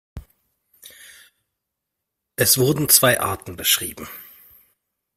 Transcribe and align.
Es 2.35 2.57
wurden 2.57 2.89
zwei 2.89 3.19
Arten 3.19 3.55
beschrieben. 3.55 4.09